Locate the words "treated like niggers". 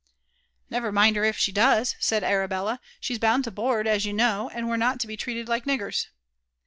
5.15-6.07